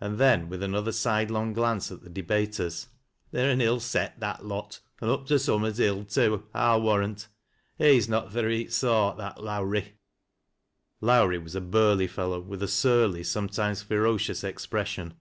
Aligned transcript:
And 0.00 0.16
then 0.18 0.48
with 0.48 0.62
another 0.62 0.90
sidelong 0.90 1.52
glance 1.52 1.92
at 1.92 2.00
the 2.00 2.08
debaters:" 2.08 2.88
They're 3.30 3.50
an 3.50 3.60
ill 3.60 3.78
set, 3.78 4.18
that 4.18 4.42
lot, 4.42 4.80
an' 5.02 5.10
up 5.10 5.26
to 5.26 5.38
summat 5.38 5.78
ill 5.78 6.02
too, 6.06 6.46
I'll 6.54 6.80
warrant. 6.80 7.28
He's 7.76 8.08
not 8.08 8.30
th' 8.32 8.36
reet 8.42 8.72
soart, 8.72 9.18
that 9.18 9.42
Lowrie." 9.44 9.96
Lowrie 11.02 11.42
was 11.42 11.54
a 11.54 11.60
burly 11.60 12.06
fellow 12.08 12.40
with 12.40 12.62
a 12.62 12.68
surly, 12.68 13.22
sometimes 13.22 13.82
fero 13.82 14.16
cious, 14.16 14.44
expression. 14.44 15.12